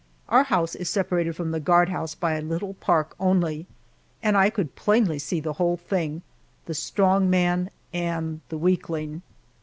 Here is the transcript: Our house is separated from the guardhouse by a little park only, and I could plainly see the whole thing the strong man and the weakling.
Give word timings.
Our 0.29 0.45
house 0.45 0.73
is 0.73 0.89
separated 0.89 1.35
from 1.35 1.51
the 1.51 1.59
guardhouse 1.59 2.15
by 2.15 2.33
a 2.33 2.41
little 2.41 2.73
park 2.73 3.13
only, 3.19 3.67
and 4.23 4.35
I 4.35 4.49
could 4.49 4.75
plainly 4.75 5.19
see 5.19 5.39
the 5.39 5.53
whole 5.61 5.77
thing 5.77 6.23
the 6.65 6.73
strong 6.73 7.29
man 7.29 7.69
and 7.93 8.41
the 8.49 8.57
weakling. 8.57 9.21